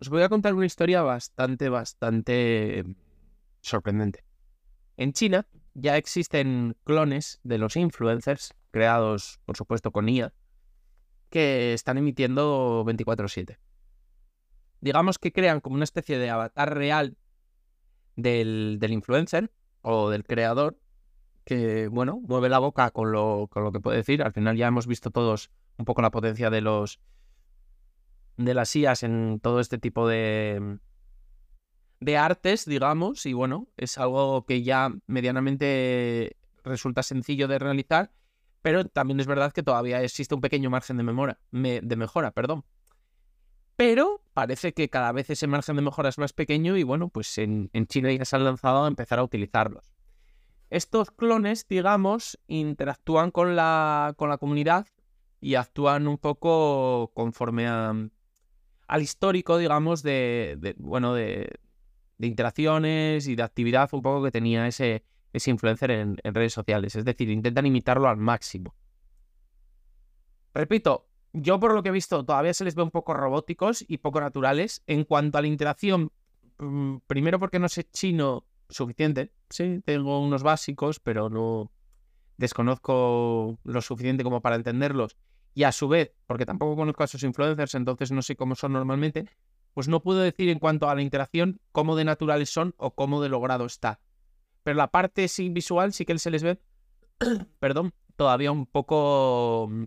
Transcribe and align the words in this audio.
Os 0.00 0.08
voy 0.08 0.22
a 0.22 0.28
contar 0.28 0.54
una 0.54 0.66
historia 0.66 1.02
bastante, 1.02 1.68
bastante 1.68 2.84
sorprendente. 3.60 4.24
En 4.96 5.12
China 5.12 5.46
ya 5.74 5.96
existen 5.96 6.76
clones 6.84 7.40
de 7.42 7.58
los 7.58 7.76
influencers, 7.76 8.54
creados 8.70 9.40
por 9.44 9.56
supuesto 9.56 9.92
con 9.92 10.08
IA, 10.08 10.32
que 11.28 11.74
están 11.74 11.98
emitiendo 11.98 12.82
24/7 12.84 13.58
digamos 14.80 15.18
que 15.18 15.32
crean 15.32 15.60
como 15.60 15.76
una 15.76 15.84
especie 15.84 16.18
de 16.18 16.30
avatar 16.30 16.74
real 16.74 17.16
del, 18.16 18.78
influencer 18.88 19.52
o 19.82 20.10
del 20.10 20.24
creador 20.24 20.78
que, 21.44 21.88
bueno, 21.88 22.20
mueve 22.20 22.48
la 22.48 22.58
boca 22.58 22.90
con 22.90 23.12
lo, 23.12 23.48
con 23.50 23.64
lo 23.64 23.72
que 23.72 23.80
puede 23.80 23.98
decir. 23.98 24.22
Al 24.22 24.32
final 24.32 24.56
ya 24.56 24.68
hemos 24.68 24.86
visto 24.86 25.10
todos 25.10 25.50
un 25.78 25.84
poco 25.84 26.02
la 26.02 26.10
potencia 26.10 26.50
de 26.50 26.60
los 26.60 27.00
de 28.44 28.54
las 28.54 28.74
IAS 28.74 29.02
en 29.02 29.40
todo 29.40 29.60
este 29.60 29.78
tipo 29.78 30.08
de 30.08 30.78
de 32.00 32.16
artes, 32.16 32.64
digamos, 32.64 33.26
y 33.26 33.34
bueno, 33.34 33.68
es 33.76 33.98
algo 33.98 34.46
que 34.46 34.62
ya 34.62 34.90
medianamente 35.06 36.36
resulta 36.64 37.02
sencillo 37.02 37.46
de 37.46 37.58
realizar, 37.58 38.10
pero 38.62 38.86
también 38.86 39.20
es 39.20 39.26
verdad 39.26 39.52
que 39.52 39.62
todavía 39.62 40.02
existe 40.02 40.34
un 40.34 40.40
pequeño 40.40 40.70
margen 40.70 40.96
de, 40.96 41.02
memora, 41.02 41.38
de 41.50 41.96
mejora, 41.96 42.30
perdón 42.30 42.64
pero 43.80 44.20
parece 44.34 44.74
que 44.74 44.90
cada 44.90 45.10
vez 45.10 45.30
ese 45.30 45.46
margen 45.46 45.74
de 45.74 45.80
mejora 45.80 46.10
es 46.10 46.18
más 46.18 46.34
pequeño 46.34 46.76
y 46.76 46.82
bueno, 46.82 47.08
pues 47.08 47.38
en, 47.38 47.70
China 47.86 48.12
ya 48.12 48.26
se 48.26 48.36
han 48.36 48.44
lanzado 48.44 48.84
a 48.84 48.88
empezar 48.88 49.18
a 49.18 49.24
utilizarlos. 49.24 49.90
Estos 50.68 51.10
clones, 51.10 51.66
digamos, 51.66 52.38
interactúan 52.46 53.30
con 53.30 53.56
la, 53.56 54.12
con 54.18 54.28
la 54.28 54.36
comunidad 54.36 54.86
y 55.40 55.54
actúan 55.54 56.08
un 56.08 56.18
poco 56.18 57.10
conforme 57.14 57.68
al 58.90 59.02
histórico, 59.02 59.56
digamos, 59.56 60.02
de, 60.02 60.74
bueno, 60.78 61.14
de, 61.14 61.58
interacciones 62.18 63.28
y 63.28 63.36
de 63.36 63.42
actividad 63.42 63.88
un 63.92 64.02
poco 64.02 64.24
que 64.24 64.30
tenía 64.30 64.66
ese, 64.66 65.04
ese 65.32 65.50
influencer 65.50 65.90
en 65.92 66.18
redes 66.24 66.52
sociales. 66.52 66.96
Es 66.96 67.04
decir, 67.04 67.30
intentan 67.30 67.66
imitarlo 67.66 68.08
al 68.08 68.16
máximo. 68.16 68.74
Repito, 70.52 71.06
yo 71.32 71.60
por 71.60 71.72
lo 71.72 71.82
que 71.82 71.90
he 71.90 71.92
visto 71.92 72.24
todavía 72.24 72.52
se 72.52 72.64
les 72.64 72.74
ve 72.74 72.82
un 72.82 72.90
poco 72.90 73.14
robóticos 73.14 73.84
y 73.86 73.98
poco 73.98 74.20
naturales. 74.20 74.82
En 74.88 75.04
cuanto 75.04 75.38
a 75.38 75.40
la 75.40 75.46
interacción, 75.46 76.10
mm, 76.58 76.96
primero 77.06 77.38
porque 77.38 77.60
no 77.60 77.68
sé 77.68 77.84
chino 77.84 78.44
suficiente. 78.68 79.32
Sí, 79.48 79.80
tengo 79.84 80.20
unos 80.20 80.42
básicos, 80.42 80.98
pero 80.98 81.30
no 81.30 81.70
desconozco 82.38 83.56
lo 83.62 83.82
suficiente 83.82 84.24
como 84.24 84.40
para 84.40 84.56
entenderlos. 84.56 85.16
Y 85.54 85.64
a 85.64 85.72
su 85.72 85.88
vez, 85.88 86.12
porque 86.26 86.46
tampoco 86.46 86.76
conozco 86.76 87.02
a 87.02 87.06
sus 87.06 87.22
influencers, 87.22 87.74
entonces 87.74 88.12
no 88.12 88.22
sé 88.22 88.36
cómo 88.36 88.54
son 88.54 88.72
normalmente, 88.72 89.26
pues 89.74 89.88
no 89.88 90.02
puedo 90.02 90.20
decir 90.20 90.48
en 90.48 90.58
cuanto 90.58 90.88
a 90.88 90.94
la 90.94 91.02
interacción 91.02 91.60
cómo 91.72 91.96
de 91.96 92.04
naturales 92.04 92.50
son 92.50 92.74
o 92.76 92.94
cómo 92.94 93.22
de 93.22 93.28
logrado 93.28 93.66
está. 93.66 94.00
Pero 94.62 94.76
la 94.76 94.90
parte 94.90 95.28
sí 95.28 95.48
visual 95.48 95.92
sí 95.92 96.04
que 96.04 96.18
se 96.18 96.30
les 96.30 96.42
ve, 96.42 96.60
perdón, 97.58 97.92
todavía 98.16 98.52
un 98.52 98.66
poco 98.66 99.68
mm, 99.70 99.84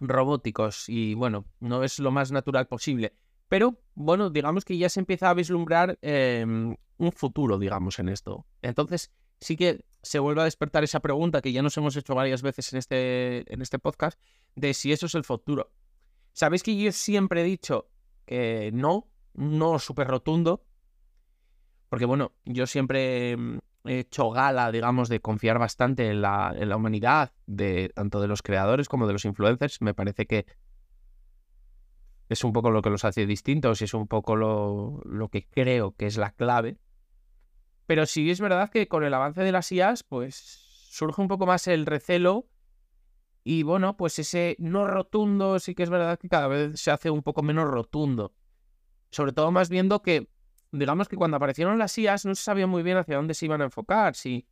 robóticos 0.00 0.88
y 0.88 1.14
bueno, 1.14 1.46
no 1.60 1.84
es 1.84 1.98
lo 1.98 2.10
más 2.10 2.32
natural 2.32 2.66
posible. 2.66 3.14
Pero 3.48 3.78
bueno, 3.94 4.30
digamos 4.30 4.64
que 4.64 4.78
ya 4.78 4.88
se 4.88 5.00
empieza 5.00 5.30
a 5.30 5.34
vislumbrar 5.34 5.98
em, 6.00 6.76
un 6.96 7.12
futuro, 7.12 7.58
digamos, 7.58 7.98
en 7.98 8.08
esto. 8.08 8.46
Entonces 8.62 9.12
sí 9.40 9.56
que 9.56 9.84
se 10.02 10.18
vuelve 10.18 10.42
a 10.42 10.44
despertar 10.44 10.84
esa 10.84 11.00
pregunta 11.00 11.40
que 11.40 11.52
ya 11.52 11.62
nos 11.62 11.76
hemos 11.76 11.96
hecho 11.96 12.14
varias 12.14 12.42
veces 12.42 12.72
en 12.72 12.78
este, 12.78 13.52
en 13.52 13.62
este 13.62 13.78
podcast 13.78 14.20
de 14.56 14.74
si 14.74 14.92
eso 14.92 15.06
es 15.06 15.14
el 15.14 15.24
futuro. 15.24 15.70
Sabéis 16.32 16.62
que 16.62 16.76
yo 16.76 16.90
siempre 16.92 17.42
he 17.42 17.44
dicho 17.44 17.88
que 18.26 18.70
no, 18.72 19.08
no 19.34 19.78
súper 19.78 20.08
rotundo, 20.08 20.64
porque 21.88 22.04
bueno, 22.04 22.32
yo 22.44 22.66
siempre 22.66 23.32
em, 23.32 23.60
he 23.84 24.00
hecho 24.00 24.30
gala, 24.30 24.72
digamos, 24.72 25.08
de 25.08 25.20
confiar 25.20 25.58
bastante 25.58 26.08
en 26.08 26.22
la, 26.22 26.54
en 26.56 26.68
la 26.68 26.76
humanidad, 26.76 27.32
de 27.46 27.90
tanto 27.90 28.20
de 28.20 28.28
los 28.28 28.42
creadores 28.42 28.88
como 28.88 29.06
de 29.06 29.12
los 29.12 29.24
influencers. 29.24 29.80
Me 29.82 29.94
parece 29.94 30.26
que 30.26 30.46
es 32.28 32.44
un 32.44 32.52
poco 32.52 32.70
lo 32.70 32.82
que 32.82 32.90
los 32.90 33.04
hace 33.04 33.26
distintos 33.26 33.82
y 33.82 33.84
es 33.84 33.94
un 33.94 34.08
poco 34.08 34.36
lo, 34.36 35.00
lo 35.04 35.28
que 35.28 35.46
creo 35.46 35.92
que 35.92 36.06
es 36.06 36.16
la 36.16 36.32
clave. 36.32 36.78
Pero 37.92 38.06
sí 38.06 38.30
es 38.30 38.40
verdad 38.40 38.70
que 38.70 38.88
con 38.88 39.04
el 39.04 39.12
avance 39.12 39.42
de 39.42 39.52
las 39.52 39.70
IAS, 39.70 40.02
pues 40.02 40.34
surge 40.88 41.20
un 41.20 41.28
poco 41.28 41.44
más 41.44 41.66
el 41.66 41.84
recelo. 41.84 42.48
Y 43.44 43.64
bueno, 43.64 43.98
pues 43.98 44.18
ese 44.18 44.56
no 44.58 44.86
rotundo 44.86 45.58
sí 45.58 45.74
que 45.74 45.82
es 45.82 45.90
verdad 45.90 46.18
que 46.18 46.30
cada 46.30 46.48
vez 46.48 46.80
se 46.80 46.90
hace 46.90 47.10
un 47.10 47.22
poco 47.22 47.42
menos 47.42 47.68
rotundo. 47.68 48.32
Sobre 49.10 49.32
todo 49.32 49.50
más 49.50 49.68
viendo 49.68 50.00
que 50.00 50.30
digamos 50.70 51.06
que 51.06 51.18
cuando 51.18 51.36
aparecieron 51.36 51.78
las 51.78 51.98
IAS 51.98 52.24
no 52.24 52.34
se 52.34 52.44
sabía 52.44 52.66
muy 52.66 52.82
bien 52.82 52.96
hacia 52.96 53.16
dónde 53.16 53.34
se 53.34 53.44
iban 53.44 53.60
a 53.60 53.64
enfocar, 53.64 54.14
si 54.14 54.46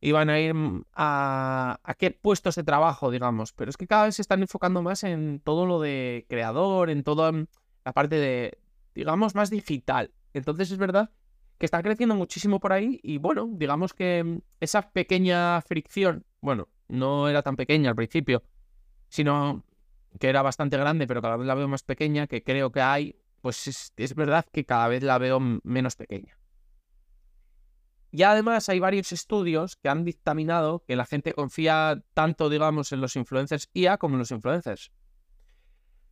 iban 0.00 0.28
a 0.28 0.40
ir 0.40 0.52
a, 0.92 1.78
a 1.84 1.94
qué 1.94 2.10
puestos 2.10 2.56
de 2.56 2.64
trabajo, 2.64 3.12
digamos, 3.12 3.52
pero 3.52 3.70
es 3.70 3.76
que 3.76 3.86
cada 3.86 4.06
vez 4.06 4.16
se 4.16 4.22
están 4.22 4.42
enfocando 4.42 4.82
más 4.82 5.04
en 5.04 5.38
todo 5.38 5.66
lo 5.66 5.80
de 5.80 6.26
creador, 6.28 6.90
en 6.90 7.04
toda 7.04 7.30
mm, 7.30 7.46
la 7.84 7.92
parte 7.92 8.16
de, 8.16 8.58
digamos, 8.92 9.36
más 9.36 9.50
digital. 9.50 10.12
Entonces 10.32 10.72
es 10.72 10.78
verdad 10.78 11.10
que 11.60 11.66
está 11.66 11.82
creciendo 11.82 12.14
muchísimo 12.14 12.58
por 12.58 12.72
ahí 12.72 12.98
y 13.02 13.18
bueno, 13.18 13.46
digamos 13.52 13.92
que 13.92 14.24
mm, 14.24 14.38
esa 14.60 14.90
pequeña 14.90 15.60
fricción, 15.60 16.24
bueno, 16.40 16.68
no 16.88 17.28
era 17.28 17.42
tan 17.42 17.54
pequeña 17.54 17.90
al 17.90 17.96
principio, 17.96 18.42
sino 19.10 19.62
que 20.18 20.30
era 20.30 20.40
bastante 20.40 20.78
grande, 20.78 21.06
pero 21.06 21.20
cada 21.20 21.36
vez 21.36 21.46
la 21.46 21.54
veo 21.54 21.68
más 21.68 21.82
pequeña, 21.82 22.26
que 22.26 22.42
creo 22.42 22.72
que 22.72 22.80
hay 22.80 23.14
pues 23.42 23.92
es, 23.96 24.14
verdad 24.14 24.46
que 24.50 24.64
cada 24.64 24.88
vez 24.88 25.02
la 25.02 25.18
veo 25.18 25.38
menos 25.62 25.96
pequeña. 25.96 26.38
Y 28.10 28.22
además 28.22 28.68
hay 28.70 28.80
varios 28.80 29.12
estudios 29.12 29.76
que 29.76 29.90
han 29.90 30.04
dictaminado 30.04 30.82
que 30.86 30.96
la 30.96 31.04
gente 31.04 31.34
confía 31.34 32.02
tanto, 32.14 32.48
digamos, 32.48 32.90
en 32.92 33.02
los 33.02 33.16
influencers 33.16 33.68
IA 33.74 33.98
como 33.98 34.14
en 34.14 34.20
los 34.20 34.30
influencers. 34.30 34.92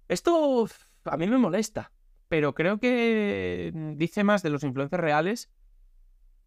Esto 0.08 0.68
a 1.04 1.16
mí 1.16 1.26
me 1.26 1.38
molesta, 1.38 1.90
pero 2.28 2.54
creo 2.54 2.78
que 2.78 3.72
dice 3.96 4.24
más 4.24 4.42
de 4.42 4.50
los 4.50 4.62
influencers 4.62 5.02
reales 5.02 5.50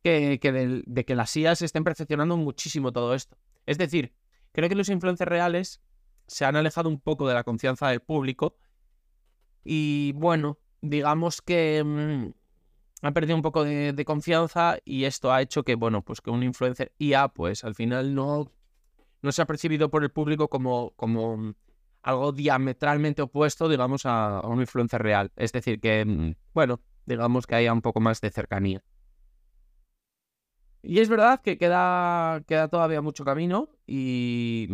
que, 0.04 0.40
de, 0.40 0.84
de, 0.86 1.06
que 1.06 1.16
las 1.16 1.36
IAs 1.36 1.62
estén 1.62 1.84
perfeccionando 1.84 2.38
muchísimo 2.38 2.92
todo 2.92 3.14
esto. 3.14 3.38
Es 3.66 3.78
decir, 3.78 4.14
creo 4.52 4.70
que 4.70 4.76
los 4.76 4.90
influencers 4.90 5.30
reales 5.30 5.82
se 6.28 6.46
han 6.46 6.56
alejado 6.56 6.90
un 6.90 7.00
poco 7.00 7.28
de 7.28 7.34
la 7.34 7.44
confianza 7.44 7.90
del 7.90 8.00
público 8.00 8.56
y 9.64 10.14
bueno, 10.14 10.58
digamos 10.82 11.42
que 11.42 11.84
mm, 11.84 12.32
ha 13.04 13.12
perdido 13.12 13.36
un 13.36 13.42
poco 13.42 13.64
de, 13.64 14.06
confianza 14.06 14.78
y 14.86 15.06
esto 15.06 15.32
ha 15.32 15.42
hecho 15.42 15.64
que, 15.64 15.76
bueno, 15.76 16.04
pues 16.04 16.22
que 16.22 16.30
un 16.30 16.44
influencer 16.44 16.94
IA, 16.98 17.30
pues 17.30 17.64
al 17.64 17.76
final 17.76 18.14
no, 18.16 18.52
no 19.22 19.32
se 19.32 19.42
ha 19.42 19.46
percibido 19.46 19.90
por 19.90 20.04
el 20.04 20.12
público 20.12 20.50
como, 20.50 20.92
como 20.92 21.38
mm, 21.38 21.54
algo 22.02 22.32
diametralmente 22.32 23.22
opuesto, 23.22 23.70
digamos, 23.70 24.06
a, 24.06 24.42
un 24.42 24.60
influencer 24.62 25.02
real. 25.02 25.32
Es 25.36 25.52
decir, 25.52 25.80
que, 25.80 26.06
mm, 26.06 26.36
bueno, 26.54 26.82
digamos 27.06 27.48
que 27.48 27.56
haya 27.56 27.74
un 27.74 27.82
poco 27.82 28.00
más 28.00 28.22
de 28.22 28.32
cercanía. 28.32 28.84
Y 30.84 31.00
es 31.00 31.10
verdad 31.10 31.42
que 31.42 31.58
queda, 31.58 32.42
queda 32.48 32.68
todavía 32.68 33.02
mucho 33.02 33.24
camino 33.24 33.70
y 33.86 34.68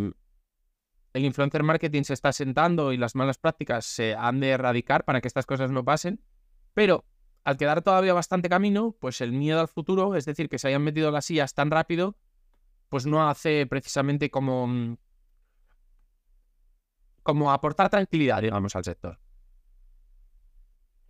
el 1.13 1.25
influencer 1.25 1.63
marketing 1.63 2.03
se 2.03 2.13
está 2.13 2.31
sentando 2.31 2.93
y 2.93 2.97
las 2.97 3.15
malas 3.15 3.37
prácticas 3.37 3.85
se 3.85 4.15
han 4.15 4.39
de 4.39 4.51
erradicar 4.51 5.03
para 5.03 5.19
que 5.19 5.27
estas 5.27 5.45
cosas 5.45 5.69
no 5.69 5.83
pasen, 5.83 6.21
pero 6.73 7.03
al 7.43 7.57
quedar 7.57 7.81
todavía 7.81 8.13
bastante 8.13 8.49
camino, 8.49 8.95
pues 8.99 9.19
el 9.21 9.31
miedo 9.31 9.59
al 9.59 9.67
futuro, 9.67 10.15
es 10.15 10.25
decir, 10.25 10.47
que 10.47 10.59
se 10.59 10.67
hayan 10.69 10.83
metido 10.83 11.11
las 11.11 11.25
sillas 11.25 11.53
tan 11.53 11.71
rápido, 11.71 12.15
pues 12.89 13.05
no 13.05 13.27
hace 13.27 13.65
precisamente 13.67 14.29
como, 14.29 14.67
mm, 14.67 14.97
como 17.27 17.51
aportar 17.51 17.89
tranquilidad, 17.89 18.41
digamos, 18.41 18.73
al 18.77 18.85
sector. 18.85 19.19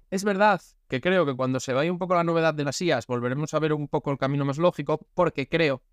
Es 0.10 0.24
verdad 0.24 0.60
que 0.88 1.00
creo 1.00 1.28
que 1.28 1.36
cuando 1.36 1.60
se 1.60 1.74
vaya 1.74 1.92
un 1.92 2.00
poco 2.00 2.16
la 2.16 2.24
novedad 2.24 2.56
de 2.56 2.64
las 2.64 2.76
sillas, 2.76 3.06
volveremos 3.06 3.54
a 3.54 3.60
ver 3.60 3.72
un 3.72 3.88
poco 3.88 4.10
el 4.10 4.18
camino 4.18 4.44
más 4.44 4.58
lógico, 4.58 5.06
porque 5.14 5.48
creo 5.48 5.84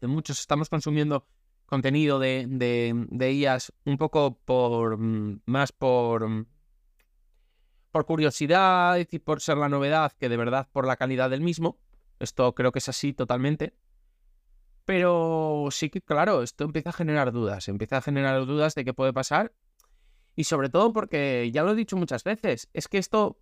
que 0.00 0.06
muchos 0.06 0.40
estamos 0.40 0.70
consumiendo 0.70 1.26
contenido 1.66 2.18
de, 2.18 2.46
de, 2.48 3.32
IAS 3.34 3.74
un 3.84 3.98
poco 3.98 4.38
por 4.42 4.96
mm, 4.96 5.42
más 5.44 5.70
por, 5.70 6.26
mm, 6.26 6.46
por 7.90 8.06
curiosidad 8.06 9.06
y 9.06 9.18
por 9.18 9.42
ser 9.42 9.58
la 9.58 9.68
novedad 9.68 10.12
que 10.18 10.30
de 10.30 10.38
verdad 10.38 10.66
por 10.72 10.86
la 10.86 10.96
calidad 10.96 11.28
del 11.28 11.42
mismo. 11.42 11.76
Esto 12.20 12.54
creo 12.54 12.72
que 12.72 12.78
es 12.78 12.88
así 12.88 13.12
totalmente. 13.12 13.74
Pero 14.84 15.68
sí 15.70 15.90
que, 15.90 16.00
claro, 16.00 16.42
esto 16.42 16.64
empieza 16.64 16.90
a 16.90 16.92
generar 16.92 17.32
dudas. 17.32 17.68
Empieza 17.68 17.98
a 17.98 18.02
generar 18.02 18.44
dudas 18.46 18.74
de 18.74 18.84
qué 18.84 18.94
puede 18.94 19.12
pasar. 19.12 19.52
Y 20.34 20.44
sobre 20.44 20.68
todo 20.70 20.92
porque, 20.92 21.50
ya 21.52 21.62
lo 21.62 21.72
he 21.72 21.74
dicho 21.74 21.96
muchas 21.96 22.24
veces, 22.24 22.68
es 22.72 22.88
que 22.88 22.98
esto 22.98 23.38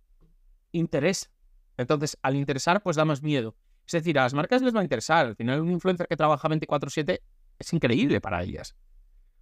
interesa. 0.71 1.29
Entonces, 1.77 2.17
al 2.21 2.35
interesar, 2.35 2.83
pues 2.83 2.95
da 2.95 3.05
más 3.05 3.23
miedo. 3.23 3.55
Es 3.85 3.93
decir, 3.93 4.19
a 4.19 4.23
las 4.23 4.33
marcas 4.33 4.61
les 4.61 4.75
va 4.75 4.81
a 4.81 4.83
interesar. 4.83 5.25
Al 5.25 5.35
final, 5.35 5.61
un 5.61 5.71
influencer 5.71 6.07
que 6.07 6.17
trabaja 6.17 6.47
24-7 6.47 7.21
es 7.59 7.73
increíble 7.73 8.21
para 8.21 8.43
ellas. 8.43 8.75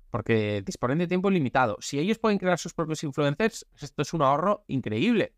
Porque 0.10 0.64
disponen 0.66 1.00
de 1.00 1.08
tiempo 1.08 1.30
limitado. 1.30 1.78
Si 1.82 2.00
ellos 2.00 2.18
pueden 2.18 2.38
crear 2.40 2.58
sus 2.58 2.74
propios 2.74 3.04
influencers, 3.04 3.68
esto 3.80 4.02
es 4.02 4.14
un 4.14 4.22
ahorro 4.22 4.64
increíble. 4.68 5.34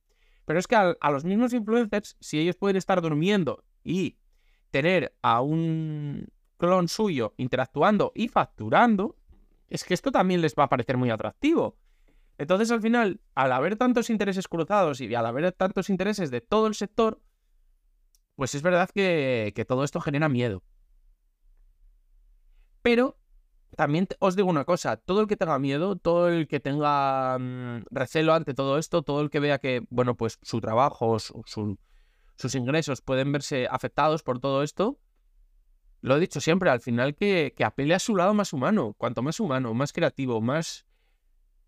Pero 0.45 0.59
es 0.59 0.67
que 0.67 0.75
a, 0.75 1.11
los 1.11 1.23
mismos 1.23 1.53
influencers, 1.53 2.17
si 2.19 2.39
ellos 2.39 2.55
pueden 2.55 2.77
estar 2.77 3.01
durmiendo 3.01 3.63
y 3.83 4.17
tener 4.69 5.13
a 5.21 5.41
un 5.41 6.27
clon 6.61 6.87
suyo 6.87 7.33
interactuando 7.37 8.11
y 8.13 8.27
facturando, 8.27 9.15
es 9.67 9.83
que 9.83 9.95
esto 9.95 10.11
también 10.11 10.41
les 10.41 10.53
va 10.53 10.65
a 10.65 10.69
parecer 10.69 10.95
muy 10.95 11.09
atractivo. 11.09 11.75
Entonces, 12.37 12.69
al 12.69 12.81
final, 12.81 13.19
al 13.33 13.51
haber 13.51 13.77
tantos 13.77 14.11
intereses 14.11 14.47
cruzados 14.47 15.01
y 15.01 15.13
al 15.15 15.25
haber 15.25 15.51
tantos 15.53 15.89
intereses 15.89 16.29
de 16.29 16.39
todo 16.39 16.67
el 16.67 16.75
sector, 16.75 17.19
pues 18.35 18.53
es 18.53 18.61
verdad 18.61 18.91
que, 18.93 19.65
todo 19.67 19.83
esto 19.83 19.99
genera 20.01 20.29
miedo. 20.29 20.61
Pero 22.83 23.17
también 23.75 24.07
os 24.19 24.35
digo 24.35 24.47
una 24.47 24.65
cosa, 24.65 24.97
todo 24.97 25.21
el 25.21 25.27
que 25.27 25.37
tenga 25.37 25.57
miedo, 25.57 25.95
todo 25.95 26.29
el 26.29 26.47
que 26.47 26.59
tenga 26.59 27.39
mm, 27.39 27.85
recelo 27.89 28.35
ante 28.35 28.53
todo 28.53 28.77
esto, 28.77 29.01
todo 29.01 29.21
el 29.21 29.31
que 29.31 29.39
vea 29.39 29.57
que, 29.57 29.83
bueno, 29.89 30.15
pues 30.15 30.37
su 30.43 30.61
trabajo, 30.61 31.17
sus 31.19 32.55
ingresos 32.55 33.01
pueden 33.01 33.31
verse 33.31 33.67
afectados 33.67 34.21
por 34.21 34.39
todo 34.39 34.61
esto, 34.61 34.99
lo 36.01 36.17
he 36.17 36.19
dicho 36.19 36.41
siempre, 36.41 36.69
al 36.69 36.81
final 36.81 37.15
que, 37.15 37.53
que 37.55 37.63
apele 37.63 37.93
a 37.93 37.99
su 37.99 38.15
lado 38.15 38.33
más 38.33 38.53
humano, 38.53 38.93
cuanto 38.97 39.21
más 39.21 39.39
humano, 39.39 39.73
más 39.73 39.93
creativo, 39.93 40.41
más, 40.41 40.85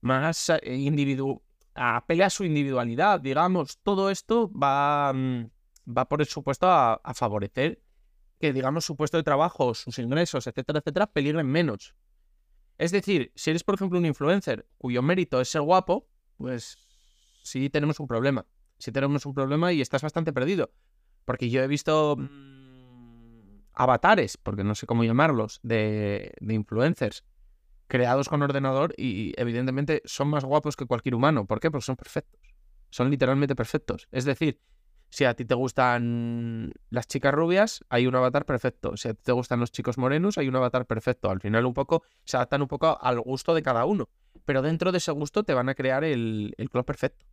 más 0.02 0.50
eh, 0.50 1.40
apele 1.76 2.24
a 2.24 2.30
su 2.30 2.44
individualidad, 2.44 3.22
digamos, 3.22 3.80
todo 3.80 4.10
esto 4.10 4.52
va, 4.52 5.14
mm, 5.14 5.50
va 5.98 6.10
por 6.10 6.26
supuesto 6.26 6.68
a 6.70 7.14
favorecer 7.14 7.84
que, 8.44 8.52
digamos, 8.52 8.84
su 8.84 8.98
puesto 8.98 9.16
de 9.16 9.24
trabajo, 9.24 9.74
sus 9.74 9.98
ingresos, 10.00 10.48
etcétera, 10.48 10.80
etcétera, 10.80 11.08
peligren 11.08 11.48
menos. 11.48 11.96
Es 12.78 12.92
decir, 12.92 13.32
si 13.36 13.52
eres, 13.52 13.64
por 13.64 13.76
ejemplo, 13.76 13.98
un 13.98 14.06
influencer 14.06 14.68
cuyo 14.78 15.02
mérito 15.02 15.40
es 15.40 15.48
ser 15.48 15.62
guapo, 15.62 16.10
pues 16.36 16.78
sí 17.42 17.70
tenemos 17.70 18.02
un 18.02 18.08
problema. 18.08 18.46
Sí 18.80 18.92
tenemos 18.92 19.26
un 19.26 19.34
problema 19.34 19.72
y 19.72 19.80
estás 19.80 20.02
bastante 20.02 20.34
perdido. 20.34 20.74
Porque 21.24 21.50
yo 21.50 21.62
he 21.62 21.68
visto 21.68 22.18
mm, 22.18 22.53
avatares, 23.74 24.38
porque 24.38 24.64
no 24.64 24.76
sé 24.76 24.86
cómo 24.86 25.04
llamarlos, 25.04 25.60
de, 25.64 26.34
de 26.40 26.54
influencers 26.54 27.24
creados 27.88 28.30
con 28.30 28.42
ordenador 28.42 28.94
y 28.98 29.34
evidentemente 29.40 30.02
son 30.06 30.28
más 30.30 30.44
guapos 30.44 30.76
que 30.76 30.86
cualquier 30.86 31.16
humano. 31.16 31.46
¿Por 31.46 31.60
qué? 31.60 31.70
Porque 31.70 31.86
son 31.86 31.96
perfectos. 31.96 32.42
Son 32.90 33.10
literalmente 33.10 33.56
perfectos. 33.56 34.08
Es 34.12 34.26
decir, 34.26 34.60
si 35.10 35.26
a 35.26 35.36
ti 35.36 35.46
te 35.46 35.54
gustan 35.54 36.74
las 36.90 37.08
chicas 37.08 37.34
rubias, 37.34 37.84
hay 37.90 38.08
un 38.08 38.16
avatar 38.16 38.46
perfecto. 38.46 38.98
Si 38.98 39.10
a 39.10 39.14
ti 39.14 39.22
te 39.24 39.32
gustan 39.32 39.60
los 39.60 39.72
chicos 39.72 40.00
morenos, 40.00 40.40
hay 40.40 40.48
un 40.48 40.56
avatar 40.56 40.88
perfecto. 40.88 41.30
Al 41.30 41.40
final 41.40 41.68
un 41.68 41.74
poco 41.76 42.04
se 42.26 42.38
adaptan 42.38 42.64
un 42.64 42.68
poco 42.68 42.98
al 43.00 43.20
gusto 43.20 43.54
de 43.54 43.62
cada 43.62 43.86
uno. 43.86 44.10
Pero 44.44 44.64
dentro 44.64 44.92
de 44.92 44.98
ese 44.98 45.12
gusto 45.12 45.44
te 45.44 45.54
van 45.54 45.70
a 45.70 45.76
crear 45.76 46.04
el, 46.04 46.56
el 46.58 46.70
club 46.72 46.86
perfecto. 46.86 47.28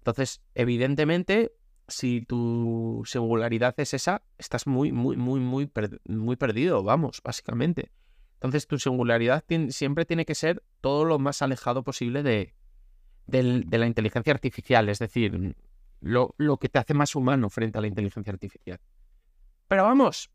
Entonces, 0.00 0.42
evidentemente, 0.54 1.52
si 1.88 2.22
tu 2.22 3.02
singularidad 3.04 3.74
es 3.78 3.94
esa, 3.94 4.22
estás 4.38 4.66
muy, 4.66 4.92
muy, 4.92 5.16
muy, 5.16 5.40
muy, 5.40 5.70
muy 6.06 6.36
perdido, 6.36 6.82
vamos, 6.82 7.20
básicamente. 7.22 7.90
Entonces, 8.34 8.66
tu 8.66 8.78
singularidad 8.78 9.44
siempre 9.68 10.04
tiene 10.04 10.24
que 10.24 10.34
ser 10.34 10.62
todo 10.80 11.04
lo 11.04 11.18
más 11.18 11.42
alejado 11.42 11.82
posible 11.82 12.22
de, 12.22 12.54
de 13.26 13.78
la 13.78 13.86
inteligencia 13.86 14.32
artificial. 14.32 14.88
Es 14.88 14.98
decir, 14.98 15.54
lo, 16.04 16.56
que 16.58 16.68
te 16.68 16.78
hace 16.78 16.94
más 16.94 17.14
humano 17.14 17.48
frente 17.48 17.78
a 17.78 17.80
la 17.80 17.86
inteligencia 17.86 18.32
artificial. 18.32 18.78
Pero 19.68 19.84
vamos, 19.84 20.30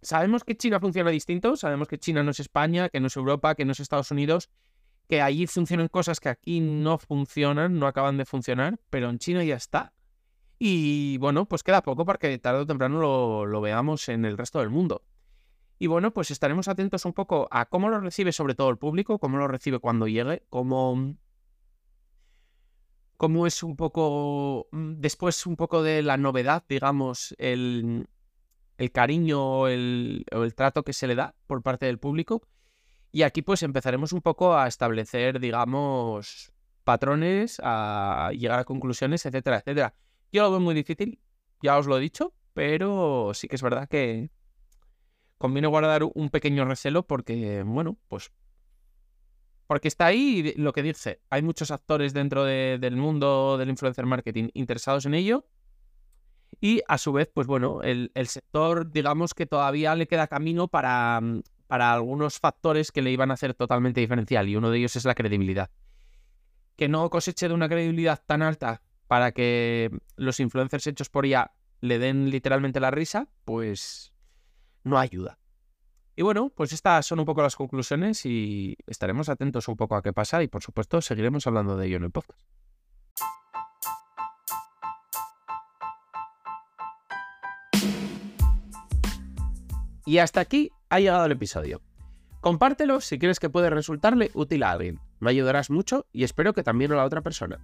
sabemos 0.00 0.44
que 0.44 0.56
China 0.56 0.80
funciona 0.80 1.10
distinto, 1.10 1.56
sabemos 1.56 1.88
que 1.88 1.98
China 1.98 2.22
no 2.22 2.30
es 2.30 2.40
España, 2.40 2.88
que 2.88 3.00
no 3.00 3.08
es 3.08 3.16
Europa, 3.16 3.54
que 3.54 3.64
no 3.64 3.72
es 3.72 3.80
Estados 3.80 4.10
Unidos, 4.10 4.48
que 5.08 5.20
allí 5.20 5.46
funcionan 5.46 5.88
cosas 5.88 6.20
que 6.20 6.30
aquí 6.30 6.60
no 6.60 6.96
funcionan, 6.98 7.78
no 7.78 7.86
acaban 7.86 8.16
de 8.16 8.24
funcionar, 8.24 8.80
pero 8.88 9.10
en 9.10 9.18
China 9.18 9.44
ya 9.44 9.56
está. 9.56 9.92
Y 10.64 11.18
bueno, 11.18 11.46
pues 11.46 11.64
queda 11.64 11.82
poco 11.82 12.04
para 12.04 12.20
que 12.20 12.38
tarde 12.38 12.60
o 12.60 12.66
temprano 12.66 13.00
lo, 13.00 13.46
lo 13.46 13.60
veamos 13.60 14.08
en 14.08 14.24
el 14.24 14.38
resto 14.38 14.60
del 14.60 14.70
mundo. 14.70 15.02
Y 15.80 15.88
bueno, 15.88 16.12
pues 16.12 16.30
estaremos 16.30 16.68
atentos 16.68 17.04
un 17.04 17.12
poco 17.12 17.48
a 17.50 17.64
cómo 17.64 17.88
lo 17.88 17.98
recibe 17.98 18.30
sobre 18.30 18.54
todo 18.54 18.70
el 18.70 18.78
público, 18.78 19.18
cómo 19.18 19.38
lo 19.38 19.48
recibe 19.48 19.80
cuando 19.80 20.06
llegue, 20.06 20.44
cómo, 20.50 21.16
cómo 23.16 23.48
es 23.48 23.64
un 23.64 23.74
poco, 23.74 24.68
mm, 24.70 25.00
después 25.00 25.46
un 25.46 25.56
poco 25.56 25.82
de 25.82 26.00
la 26.00 26.16
novedad, 26.16 26.62
digamos, 26.68 27.34
el, 27.38 28.06
cariño 28.92 29.44
o 29.44 29.66
el, 29.66 30.24
trato 30.54 30.84
que 30.84 30.92
se 30.92 31.08
le 31.08 31.16
da 31.16 31.34
por 31.48 31.64
parte 31.64 31.86
del 31.86 31.98
público. 31.98 32.40
Y 33.10 33.22
aquí 33.22 33.42
pues 33.42 33.64
empezaremos 33.64 34.12
un 34.12 34.22
poco 34.22 34.56
a 34.56 34.68
establecer, 34.68 35.40
digamos, 35.40 36.52
patrones, 36.84 37.60
a 37.64 38.30
llegar 38.32 38.60
a 38.60 38.64
conclusiones, 38.64 39.26
etcétera, 39.26 39.58
etcétera. 39.58 39.96
Yo 40.32 40.42
lo 40.44 40.50
veo 40.50 40.60
muy 40.60 40.74
difícil, 40.74 41.20
ya 41.62 41.76
os 41.76 41.86
lo 41.86 41.98
he 41.98 42.00
dicho, 42.00 42.32
pero 42.54 43.32
sí 43.34 43.48
que 43.48 43.56
es 43.56 43.62
verdad 43.62 43.86
que 43.86 44.30
conviene 45.36 45.68
guardar 45.68 46.04
un 46.04 46.30
pequeño 46.30 46.64
recelo 46.64 47.06
porque, 47.06 47.62
bueno, 47.64 47.98
pues 48.08 48.32
porque 49.66 49.88
está 49.88 50.06
ahí 50.06 50.54
lo 50.56 50.72
que 50.72 50.82
dice, 50.82 51.20
hay 51.30 51.42
muchos 51.42 51.70
actores 51.70 52.12
dentro 52.12 52.44
del 52.44 52.96
mundo 52.96 53.56
del 53.58 53.70
influencer 53.70 54.06
marketing 54.06 54.48
interesados 54.54 55.06
en 55.06 55.14
ello. 55.14 55.46
Y 56.60 56.82
a 56.88 56.98
su 56.98 57.12
vez, 57.12 57.30
pues 57.32 57.46
bueno, 57.46 57.80
el, 57.82 58.10
sector, 58.26 58.90
digamos 58.92 59.32
que 59.32 59.46
todavía 59.46 59.94
le 59.94 60.06
queda 60.06 60.26
camino 60.26 60.68
para, 60.68 61.20
para 61.66 61.92
algunos 61.94 62.38
factores 62.38 62.92
que 62.92 63.00
le 63.00 63.10
iban 63.10 63.30
a 63.30 63.34
hacer 63.34 63.54
totalmente 63.54 64.00
diferencial. 64.00 64.46
Y 64.48 64.56
uno 64.56 64.70
de 64.70 64.78
ellos 64.78 64.94
es 64.94 65.06
la 65.06 65.14
credibilidad. 65.14 65.70
Que 66.76 66.88
no 66.88 67.08
coseche 67.08 67.48
de 67.48 67.54
una 67.54 67.68
credibilidad 67.68 68.22
tan 68.26 68.42
alta 68.42 68.82
para 69.12 69.32
que 69.32 69.90
los 70.16 70.40
influencers 70.40 70.86
hechos 70.86 71.10
por 71.10 71.26
ella 71.26 71.52
le 71.82 71.98
den 71.98 72.30
literalmente 72.30 72.80
la 72.80 72.90
risa, 72.90 73.28
pues 73.44 74.14
no 74.84 74.98
ayuda. 74.98 75.38
Y 76.16 76.22
bueno, 76.22 76.48
pues 76.48 76.72
estas 76.72 77.04
son 77.04 77.18
un 77.20 77.26
poco 77.26 77.42
las 77.42 77.54
conclusiones 77.54 78.24
y 78.24 78.74
estaremos 78.86 79.28
atentos 79.28 79.68
un 79.68 79.76
poco 79.76 79.96
a 79.96 80.02
qué 80.02 80.14
pasa 80.14 80.42
y 80.42 80.48
por 80.48 80.62
supuesto 80.62 81.02
seguiremos 81.02 81.46
hablando 81.46 81.76
de 81.76 81.88
ello 81.88 81.98
en 81.98 82.04
el 82.04 82.10
podcast. 82.10 82.40
Y 90.06 90.16
hasta 90.16 90.40
aquí 90.40 90.70
ha 90.88 91.00
llegado 91.00 91.26
el 91.26 91.32
episodio. 91.32 91.82
Compártelo 92.40 93.02
si 93.02 93.18
quieres 93.18 93.40
que 93.40 93.50
puede 93.50 93.68
resultarle 93.68 94.30
útil 94.32 94.62
a 94.62 94.70
alguien. 94.70 95.00
Me 95.20 95.28
ayudarás 95.28 95.68
mucho 95.68 96.06
y 96.12 96.24
espero 96.24 96.54
que 96.54 96.62
también 96.62 96.92
a 96.92 96.96
la 96.96 97.04
otra 97.04 97.20
persona. 97.20 97.60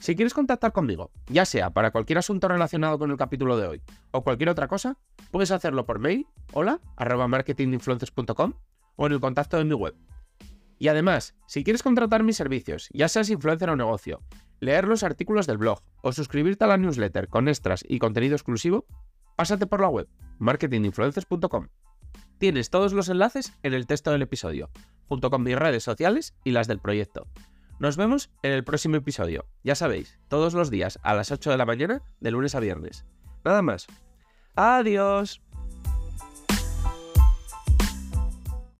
Si 0.00 0.16
quieres 0.16 0.34
contactar 0.34 0.72
conmigo, 0.72 1.10
ya 1.26 1.44
sea 1.44 1.70
para 1.70 1.90
cualquier 1.90 2.18
asunto 2.18 2.48
relacionado 2.48 2.98
con 2.98 3.10
el 3.10 3.16
capítulo 3.16 3.56
de 3.56 3.66
hoy 3.66 3.82
o 4.10 4.22
cualquier 4.22 4.48
otra 4.48 4.68
cosa, 4.68 4.96
puedes 5.30 5.50
hacerlo 5.50 5.86
por 5.86 5.98
mail, 5.98 6.26
hola, 6.52 6.80
marketinginfluencers.com 7.28 8.54
o 8.96 9.06
en 9.06 9.12
el 9.12 9.20
contacto 9.20 9.58
de 9.58 9.64
mi 9.64 9.74
web. 9.74 9.94
Y 10.78 10.88
además, 10.88 11.34
si 11.46 11.62
quieres 11.62 11.82
contratar 11.82 12.24
mis 12.24 12.36
servicios, 12.36 12.88
ya 12.92 13.08
seas 13.08 13.30
influencer 13.30 13.70
o 13.70 13.76
negocio, 13.76 14.20
leer 14.58 14.88
los 14.88 15.04
artículos 15.04 15.46
del 15.46 15.58
blog 15.58 15.80
o 16.02 16.12
suscribirte 16.12 16.64
a 16.64 16.68
la 16.68 16.76
newsletter 16.76 17.28
con 17.28 17.48
extras 17.48 17.84
y 17.86 18.00
contenido 18.00 18.34
exclusivo, 18.34 18.86
pásate 19.36 19.66
por 19.66 19.80
la 19.80 19.88
web 19.88 20.08
marketinginfluencers.com. 20.38 21.68
Tienes 22.38 22.70
todos 22.70 22.92
los 22.92 23.08
enlaces 23.08 23.52
en 23.62 23.74
el 23.74 23.86
texto 23.86 24.10
del 24.10 24.22
episodio 24.22 24.70
junto 25.12 25.30
con 25.30 25.42
mis 25.42 25.58
redes 25.58 25.84
sociales 25.84 26.34
y 26.42 26.52
las 26.52 26.66
del 26.66 26.78
proyecto. 26.78 27.26
Nos 27.82 27.96
vemos 27.96 28.30
en 28.44 28.52
el 28.52 28.62
próximo 28.62 28.94
episodio. 28.94 29.44
Ya 29.64 29.74
sabéis, 29.74 30.16
todos 30.28 30.54
los 30.54 30.70
días 30.70 31.00
a 31.02 31.14
las 31.14 31.32
8 31.32 31.50
de 31.50 31.56
la 31.56 31.66
mañana, 31.66 32.00
de 32.20 32.30
lunes 32.30 32.54
a 32.54 32.60
viernes. 32.60 33.04
Nada 33.44 33.60
más. 33.60 33.88
Adiós. 34.54 35.42